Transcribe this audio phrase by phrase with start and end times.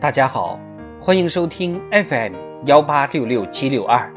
[0.00, 0.58] 大家好，
[0.98, 2.32] 欢迎收听 FM
[2.64, 4.10] 幺八六六七六二。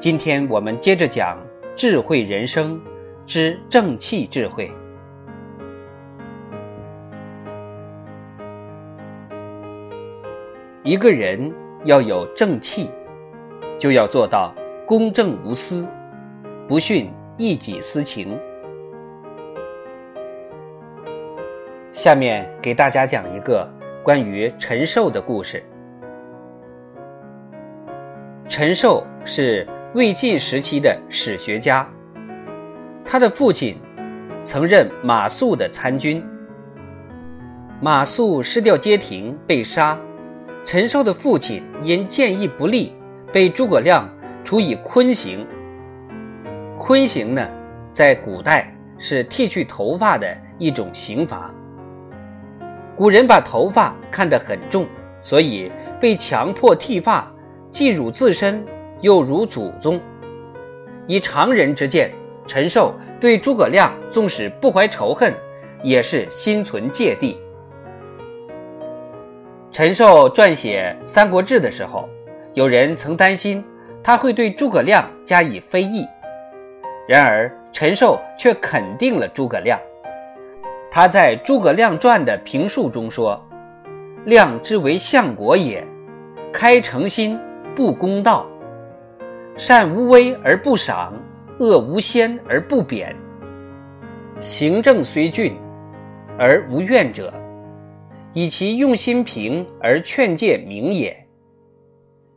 [0.00, 1.38] 今天我们接着讲
[1.76, 2.82] 智慧人生
[3.24, 4.68] 之正气智慧。
[10.82, 11.54] 一个人
[11.84, 12.90] 要有正气，
[13.78, 14.52] 就要做到
[14.88, 15.86] 公正无私，
[16.66, 17.06] 不徇
[17.36, 18.36] 一己私情。
[21.92, 23.72] 下面给大家讲一个
[24.04, 25.64] 关于陈寿的故事。
[28.46, 31.88] 陈寿是魏晋时期的史学家，
[33.02, 33.80] 他的父亲
[34.44, 36.22] 曾任马谡的参军，
[37.80, 39.98] 马谡失掉街亭被杀。
[40.66, 42.92] 陈寿的父亲因建议不利，
[43.32, 44.06] 被诸葛亮
[44.44, 45.46] 处以坤刑。
[46.76, 47.48] 坤刑呢，
[47.90, 51.53] 在古代是剃去头发的一种刑罚。
[52.96, 54.86] 古人把头发看得很重，
[55.20, 57.28] 所以被强迫剃发，
[57.70, 58.64] 既辱自身，
[59.00, 60.00] 又辱祖宗。
[61.06, 62.12] 以常人之见，
[62.46, 65.34] 陈寿对诸葛亮纵使不怀仇恨，
[65.82, 67.36] 也是心存芥蒂。
[69.72, 72.08] 陈寿撰写《三国志》的时候，
[72.52, 73.64] 有人曾担心
[74.04, 76.06] 他会对诸葛亮加以非议，
[77.08, 79.76] 然而陈寿却肯定了诸葛亮。
[80.94, 83.44] 他在《诸葛亮传》的评述中说
[84.26, 85.84] ：“亮之为相国也，
[86.52, 87.36] 开诚心，
[87.74, 88.48] 不公道，
[89.56, 91.12] 善无威而不赏，
[91.58, 93.12] 恶无先而不贬，
[94.38, 95.56] 行政虽峻，
[96.38, 97.34] 而无怨者。”
[98.32, 101.26] 以其用心平而劝诫明也。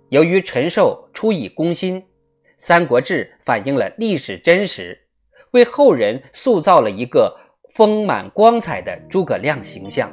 [0.10, 2.02] 由于陈寿出以公心，
[2.58, 5.00] 《三国志》反映了历史真实，
[5.52, 7.36] 为后人塑造了一个
[7.70, 10.12] 丰满光彩的诸葛亮形象。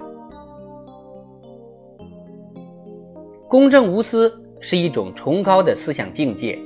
[3.48, 6.58] 公正无私是一种崇高的思想境界。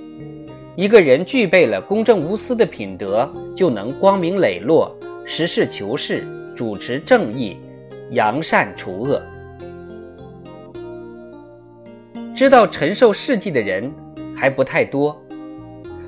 [0.77, 7.57] 一个人具备了公正无私的品德，就能光明磊落、实事求是、主持正义。
[8.13, 9.23] 扬善除恶，
[12.35, 13.93] 知道陈寿事迹的人
[14.35, 15.15] 还不太多，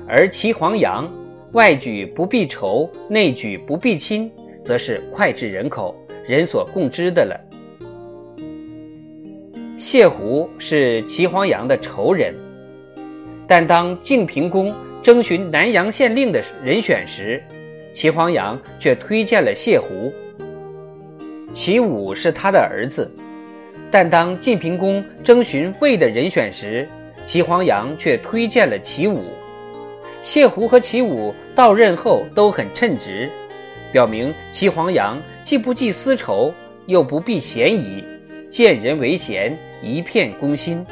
[0.07, 1.07] 而齐黄羊
[1.51, 4.31] 外举不避仇，内举不避亲，
[4.63, 5.95] 则是脍炙人口、
[6.27, 7.39] 人所共知的了。
[9.77, 12.35] 谢胡是齐黄羊的仇人，
[13.47, 17.41] 但当晋平公征询南阳县令的人选时，
[17.91, 20.13] 齐黄羊却推荐了谢胡。
[21.51, 23.11] 齐武是他的儿子，
[23.89, 26.87] 但当晋平公征询魏的人选时，
[27.25, 29.23] 齐黄羊却推荐了齐武。
[30.21, 33.27] 谢胡和齐武到任后都很称职，
[33.91, 36.53] 表明齐黄羊既不计私仇，
[36.85, 38.03] 又不避嫌疑，
[38.49, 40.85] 见人为贤，一片公心。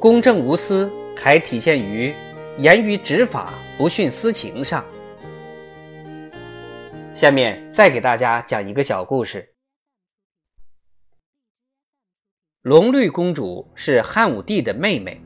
[0.00, 2.12] 公正无私还体现于
[2.58, 4.84] 严于执法，不徇私情上。
[7.14, 9.48] 下面再给大家讲一个小故事。
[12.62, 15.20] 隆虑公主是汉武帝的妹妹，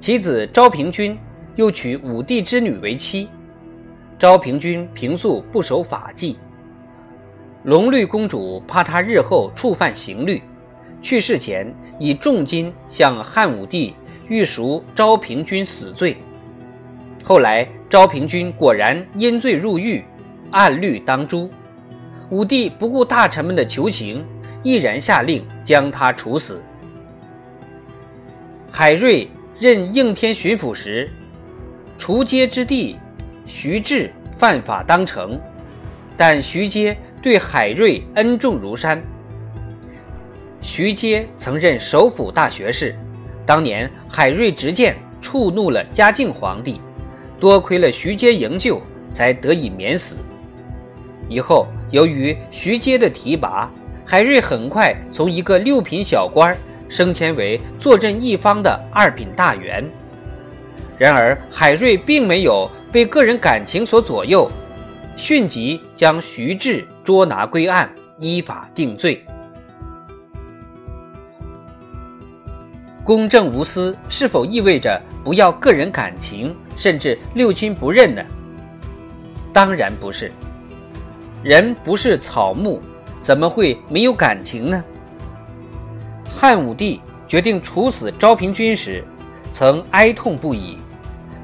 [0.00, 1.16] 其子昭平君
[1.56, 3.28] 又娶武帝之女为妻。
[4.22, 6.38] 昭平君平素不守法纪，
[7.64, 10.40] 隆虑公主怕他日后触犯刑律，
[11.00, 13.96] 去世前以重金向汉武帝
[14.28, 16.16] 欲赎昭平君死罪。
[17.24, 20.04] 后来昭平君果然因罪入狱。
[20.52, 21.50] 按律当诛，
[22.30, 24.24] 武帝不顾大臣们的求情，
[24.62, 26.62] 毅然下令将他处死。
[28.70, 29.28] 海瑞
[29.58, 31.10] 任应天巡抚时，
[31.98, 32.96] 除街之地，
[33.46, 35.38] 徐志犯法当城，
[36.16, 39.02] 但徐阶对海瑞恩重如山。
[40.60, 42.94] 徐阶曾任首辅大学士，
[43.44, 46.80] 当年海瑞执剑触怒了嘉靖皇帝，
[47.40, 48.80] 多亏了徐阶营救，
[49.12, 50.16] 才得以免死。
[51.28, 53.70] 以后，由于徐阶的提拔，
[54.04, 56.56] 海瑞很快从一个六品小官
[56.88, 59.84] 升迁为坐镇一方的二品大员。
[60.98, 64.50] 然而，海瑞并没有被个人感情所左右，
[65.16, 69.24] 迅即将徐志捉拿归案，依法定罪。
[73.02, 78.22] 公正无私是否意味着不要个人感情，甚至六亲不认呢？
[79.54, 80.30] 当然不是。
[81.42, 82.78] 人不是草木，
[83.22, 84.84] 怎么会没有感情呢？
[86.26, 89.02] 汉武帝决定处死昭平君时，
[89.50, 90.76] 曾哀痛不已；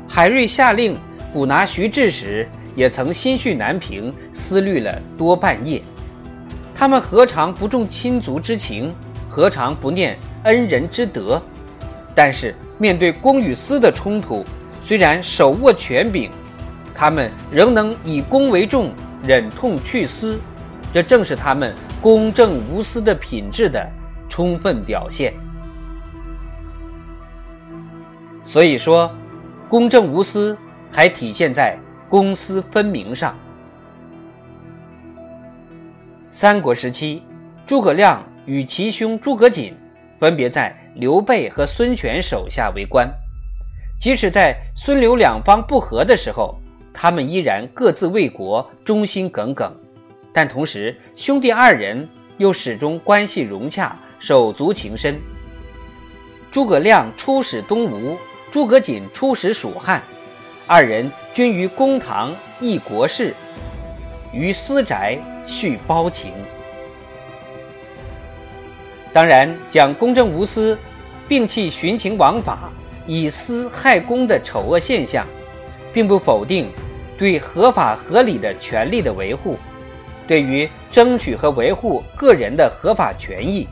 [0.07, 0.97] 海瑞下令
[1.33, 5.83] 捕拿徐志时，也曾心绪难平，思虑了多半夜。
[6.75, 8.95] 他们何尝不重亲族之情，
[9.29, 11.43] 何尝不念恩人之德？
[12.15, 14.45] 但是面对公与私的冲突，
[14.83, 16.31] 虽然手握权柄，
[16.95, 18.91] 他们仍能以公为重，
[19.25, 20.39] 忍痛去私，
[20.93, 23.87] 这正是他们公正无私的品质的
[24.29, 25.35] 充分表现。
[28.45, 29.13] 所以说，
[29.69, 30.57] 公正无私
[30.91, 31.77] 还体现在
[32.09, 33.37] 公私分明上。
[36.31, 37.23] 三国时期，
[37.67, 39.75] 诸葛亮与其兄诸葛瑾
[40.19, 43.09] 分别在刘备和孙权手下为官。
[44.01, 46.59] 即使在孙刘两方不和的时候，
[46.95, 49.75] 他们依然各自为国，忠心耿耿。
[50.33, 55.19] 但同时，兄弟二人又始终关系融洽，手足情深。
[56.51, 58.17] 诸葛亮出使东吴。
[58.51, 60.03] 诸葛瑾出使蜀汉，
[60.71, 63.35] 二人均于公堂议国事，
[64.35, 65.17] 于私宅
[65.47, 66.31] 叙胞情。
[69.11, 70.79] 当然，讲公正无私，
[71.27, 72.71] 摒弃徇情枉法、
[73.07, 75.27] 以私害公的丑恶现象，
[75.91, 76.71] 并不否定
[77.17, 79.57] 对合法合理的权利的维护。
[80.27, 83.67] 对于争取和维护个人的合法权益，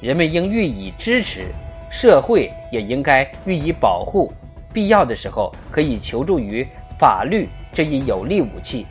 [0.00, 1.46] 人们应予以支持。
[1.92, 4.32] 社会也应该予以保护，
[4.72, 6.66] 必要的时候可以求助于
[6.98, 8.86] 法律这一有力武器。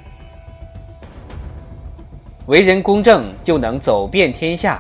[2.48, 4.80] 为人公正，就能走遍天下；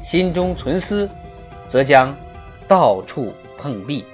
[0.00, 1.08] 心中存私，
[1.68, 2.16] 则将
[2.66, 4.04] 到处碰壁。